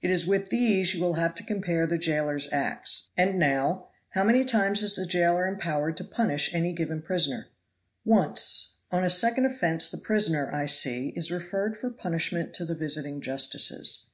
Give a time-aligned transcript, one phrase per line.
[0.00, 3.10] It is with these you will have to compare the jailer's acts.
[3.16, 7.46] And now, how many times is the jailer empowered to punish any given prisoner?"
[8.04, 12.74] "Once on a second offense the prisoner, I see, is referred for punishment to the
[12.74, 14.06] visiting justices."